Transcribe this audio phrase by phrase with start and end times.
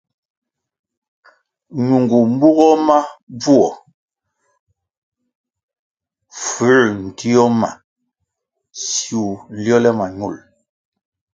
[1.87, 2.99] Ñungu mbugoh mo
[3.39, 3.69] bvuo
[6.43, 7.69] fuęr ntio ma
[8.87, 10.35] siwu nliole ma ñul.